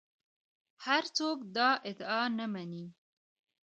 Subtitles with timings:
[0.85, 2.85] هر څوک دا ادعا نه مني